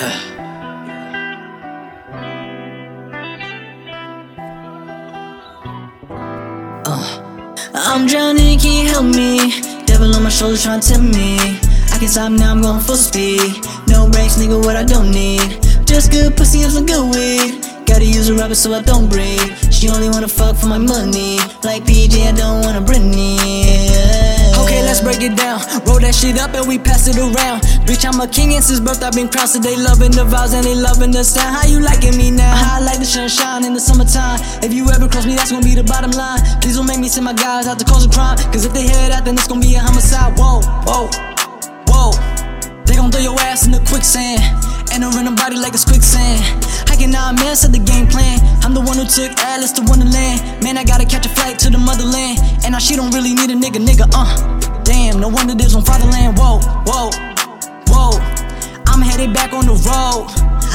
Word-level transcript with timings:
Yeah. 0.00 0.16
Uh. 6.86 7.60
I'm 7.74 8.06
drowning, 8.06 8.58
can 8.58 8.82
you 8.82 8.88
help 8.88 9.04
me? 9.04 9.60
Devil 9.84 10.14
on 10.14 10.22
my 10.22 10.30
shoulder 10.30 10.56
trying 10.56 10.80
to 10.80 10.88
tempt 10.88 11.14
me. 11.14 11.36
I 11.92 11.98
can 11.98 12.08
stop 12.08 12.32
now, 12.32 12.52
I'm 12.52 12.62
going 12.62 12.80
full 12.80 12.96
speed. 12.96 13.60
No 13.88 14.08
brakes, 14.08 14.38
nigga, 14.38 14.64
what 14.64 14.74
I 14.74 14.84
don't 14.84 15.10
need. 15.10 15.60
Just 15.84 16.10
good 16.10 16.34
pussy 16.34 16.62
and 16.62 16.72
some 16.72 16.86
good 16.86 17.04
weed. 17.14 17.62
Gotta 17.84 18.06
use 18.06 18.30
a 18.30 18.34
rubber 18.34 18.54
so 18.54 18.72
I 18.72 18.80
don't 18.80 19.10
breathe. 19.10 19.52
She 19.70 19.90
only 19.90 20.08
wanna 20.08 20.28
fuck 20.28 20.56
for 20.56 20.66
my 20.66 20.78
money. 20.78 21.36
Like 21.62 21.84
PJ, 21.84 22.26
I 22.26 22.32
don't 22.32 22.64
wanna 22.64 22.80
Britney. 22.80 23.69
Let's 24.90 25.06
break 25.06 25.22
it 25.22 25.38
down. 25.38 25.62
Roll 25.86 26.02
that 26.02 26.18
shit 26.18 26.34
up 26.34 26.50
and 26.50 26.66
we 26.66 26.74
pass 26.74 27.06
it 27.06 27.14
around. 27.14 27.62
Bitch, 27.86 28.02
I'm 28.02 28.18
a 28.18 28.26
king 28.26 28.58
and 28.58 28.64
since 28.64 28.82
birth 28.82 29.06
I've 29.06 29.14
been 29.14 29.30
crowned. 29.30 29.46
So 29.46 29.62
they 29.62 29.78
loving 29.78 30.10
the 30.10 30.26
vibes 30.26 30.50
and 30.50 30.66
they 30.66 30.74
loving 30.74 31.14
the 31.14 31.22
sound. 31.22 31.54
How 31.54 31.62
you 31.62 31.78
liking 31.78 32.18
me 32.18 32.34
now? 32.34 32.50
How 32.50 32.82
I 32.82 32.90
like 32.90 32.98
the 32.98 33.06
sunshine 33.06 33.62
in 33.62 33.70
the 33.70 33.78
summertime. 33.78 34.42
If 34.66 34.74
you 34.74 34.90
ever 34.90 35.06
cross 35.06 35.30
me, 35.30 35.38
that's 35.38 35.54
gonna 35.54 35.62
be 35.62 35.78
the 35.78 35.86
bottom 35.86 36.10
line. 36.10 36.42
Please 36.58 36.74
don't 36.74 36.90
make 36.90 36.98
me 36.98 37.06
send 37.06 37.22
my 37.22 37.38
guys 37.38 37.70
out 37.70 37.78
to 37.78 37.86
cause 37.86 38.02
a 38.02 38.10
crime. 38.10 38.34
Cause 38.50 38.66
if 38.66 38.74
they 38.74 38.82
hear 38.82 39.14
that, 39.14 39.22
then 39.22 39.38
it's 39.38 39.46
gonna 39.46 39.62
be 39.62 39.78
a 39.78 39.78
homicide. 39.78 40.34
Whoa, 40.34 40.58
whoa, 40.82 41.06
whoa. 41.86 42.10
They 42.82 42.98
gon' 42.98 43.14
throw 43.14 43.22
your 43.22 43.38
ass 43.46 43.70
in 43.70 43.70
the 43.70 43.78
quicksand. 43.86 44.42
And 44.90 45.06
a 45.06 45.30
body 45.38 45.54
like 45.54 45.72
it's 45.72 45.86
quicksand. 45.86 46.42
I 46.90 46.98
cannot 46.98 47.38
mess 47.38 47.62
up 47.64 47.70
the 47.70 47.78
game 47.78 48.10
plan. 48.10 48.42
I'm 48.66 48.74
the 48.74 48.82
one 48.82 48.98
who 48.98 49.06
took 49.06 49.38
Alice 49.38 49.70
to 49.78 49.86
Wonderland. 49.86 50.42
Man, 50.66 50.74
I 50.76 50.82
gotta 50.82 51.06
catch 51.06 51.26
a 51.26 51.28
flight 51.30 51.60
to 51.60 51.70
the 51.70 51.78
motherland. 51.78 52.42
And 52.66 52.74
now 52.74 52.82
she 52.82 52.96
don't 52.96 53.14
really 53.14 53.34
need 53.34 53.50
a 53.50 53.54
nigga, 53.54 53.78
nigga, 53.78 54.10
uh. 54.10 54.59
Damn, 54.90 55.20
no 55.20 55.28
wonder 55.28 55.54
this 55.54 55.76
on 55.76 55.84
fatherland. 55.84 56.36
Whoa, 56.36 56.58
whoa, 56.84 57.10
whoa. 57.86 58.18
I'm 58.90 59.00
headed 59.00 59.32
back 59.32 59.52
on 59.52 59.66
the 59.66 59.78
road. 59.86 60.26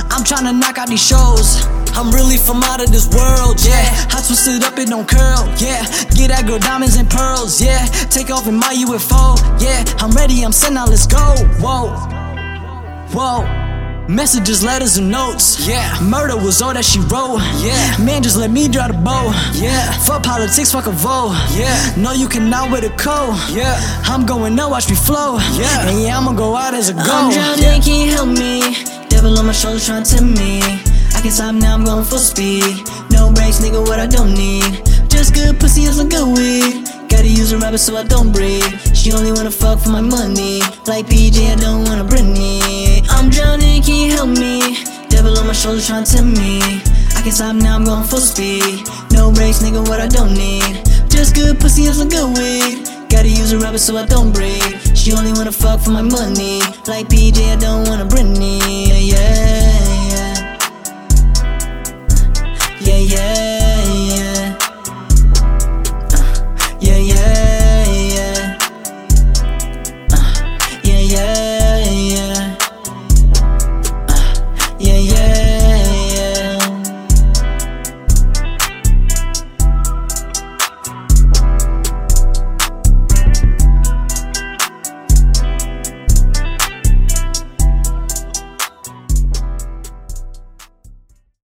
I'm 0.09 0.23
tryna 0.23 0.58
knock 0.58 0.78
out 0.78 0.88
these 0.88 1.06
shows. 1.06 1.67
I'm 1.98 2.12
really 2.12 2.38
from 2.38 2.64
out 2.64 2.81
of 2.81 2.94
this 2.94 3.09
world, 3.09 3.59
yeah. 3.59 4.08
I 4.16 4.23
twist 4.26 4.48
it 4.48 4.64
up, 4.64 4.80
it 4.80 4.88
don't 4.88 5.06
curl, 5.06 5.44
yeah. 5.59 5.84
Get 6.16 6.30
that 6.30 6.45
girl 6.48 6.59
diamonds 6.59 6.95
and 6.95 7.09
pearls, 7.09 7.62
yeah. 7.62 7.88
Take 8.09 8.31
off 8.31 8.48
in 8.48 8.56
my 8.56 8.73
UFO, 8.88 9.36
yeah. 9.62 9.84
I'm 10.00 10.12
ready, 10.12 10.44
I'm 10.45 10.54
set 10.54 10.72
now, 10.72 10.86
let's 10.86 11.06
go. 11.06 11.36
Whoa, 11.59 11.92
whoa. 13.11 13.75
Messages, 14.08 14.64
letters, 14.64 14.98
and 14.98 15.09
notes. 15.09 15.67
Yeah. 15.67 16.00
Murder 16.02 16.38
was 16.38 16.61
all 16.61 16.73
that 16.73 16.86
she 16.86 17.00
wrote. 17.09 17.42
Yeah. 17.58 17.98
Man, 17.98 18.22
just 18.22 18.38
let 18.38 18.52
me 18.52 18.67
draw 18.67 18.88
the 18.88 18.94
bow. 18.94 19.34
Yeah. 19.53 19.92
Fuck 20.06 20.23
politics, 20.23 20.72
fuck 20.72 20.86
a 20.88 20.92
vote. 20.92 21.34
Yeah. 21.52 21.73
No, 21.98 22.11
you 22.11 22.28
cannot 22.28 22.72
with 22.72 22.83
a 22.83 22.89
code. 22.98 23.36
Yeah. 23.50 23.73
I'm 24.06 24.26
going 24.26 24.59
up, 24.59 24.70
watch 24.70 24.89
me 24.89 24.95
flow. 24.95 25.38
Yeah. 25.58 25.89
And 25.89 26.02
yeah, 26.02 26.17
I'ma 26.17 26.33
go 26.33 26.56
out 26.56 26.73
as 26.76 26.89
a 26.89 26.94
go. 26.94 27.02
I'm 27.02 27.33
drowning, 27.33 27.64
Yeah. 27.64 27.80
can 27.81 27.95
you 28.06 28.11
help 28.11 28.30
me? 28.30 28.61
Devil 29.09 29.38
on 29.39 29.48
my 29.48 29.53
shoulder 29.53 29.80
trying 29.80 30.03
to 30.03 30.16
tempt 30.17 30.38
me. 30.38 30.61
I 30.61 31.22
can't 31.22 31.33
stop 31.33 31.56
now, 31.56 31.73
I'm 31.73 31.83
going 31.83 32.06
full 32.06 32.20
speed. 32.20 32.64
No 33.09 33.31
brakes, 33.31 33.59
nigga, 33.59 33.81
what 33.88 34.00
I 34.00 34.06
don't 34.06 34.33
need. 34.36 34.86
Just 35.09 35.33
good 35.33 35.59
pussy 35.59 35.86
and 35.86 35.95
some 35.95 36.09
good 36.09 36.28
weed. 36.38 36.86
Gotta 37.09 37.28
use 37.28 37.53
a 37.53 37.58
rubber 37.58 37.78
so 37.78 37.95
I 37.95 38.03
don't 38.03 38.31
breathe. 38.33 38.66
She 38.94 39.14
only 39.14 39.31
wanna 39.31 39.52
fuck 39.52 39.80
for 39.80 39.89
my 39.89 40.02
money. 40.02 40.59
Like 40.86 41.06
PJ, 41.08 41.50
I 41.52 41.56
don't 41.56 41.86
wanna 41.86 42.03
Britney. 42.03 42.14
Devil 45.56 45.72
on 45.72 45.78
my 45.78 45.81
shoulder 45.81 45.81
trying 45.81 46.03
to 46.03 46.11
tempt 46.11 46.38
me. 46.38 46.59
I 47.16 47.22
can't 47.22 47.34
stop 47.34 47.56
now, 47.56 47.75
I'm 47.75 47.86
going 47.86 48.03
full 48.03 48.20
speed. 48.20 48.88
No 49.11 49.31
brakes, 49.31 49.61
nigga, 49.61 49.88
what 49.88 50.00
I 50.00 50.08
don't 50.08 50.34
need. 50.34 50.84
Just 51.09 51.36
good 51.36 51.59
pussy 51.59 51.86
and 51.86 51.95
some 51.95 52.09
good 52.09 52.38
weed. 52.38 52.88
Gotta 53.09 53.30
use 53.30 53.52
a 53.53 53.59
rubber 53.59 53.78
so 53.78 53.95
I 53.98 54.06
don't 54.06 54.33
breathe. 54.33 54.95
She 54.95 55.14
only 55.14 55.31
wanna 55.33 55.52
fuck 55.52 55.80
for 55.81 55.92
my 55.92 56.02
money. 56.02 56.59
Like 56.88 57.08
PJ, 57.08 57.53
I 57.53 57.56
don't 57.56 57.88
wanna 57.88 58.06
Britney. 58.06 58.64